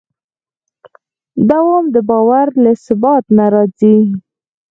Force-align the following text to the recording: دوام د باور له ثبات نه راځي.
دوام 1.49 1.85
د 1.95 1.97
باور 2.09 2.47
له 2.63 2.71
ثبات 2.85 3.25
نه 3.37 3.45
راځي. 3.53 3.97